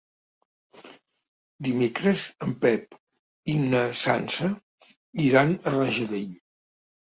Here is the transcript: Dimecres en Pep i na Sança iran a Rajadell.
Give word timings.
Dimecres 1.67 2.23
en 2.47 2.55
Pep 2.65 2.97
i 3.55 3.59
na 3.67 3.83
Sança 4.01 4.51
iran 5.29 5.57
a 5.61 5.77
Rajadell. 5.79 6.29